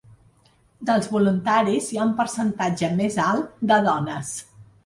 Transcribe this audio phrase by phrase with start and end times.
[0.89, 4.37] Dels voluntaris hi ha un percentatge més alt de dones.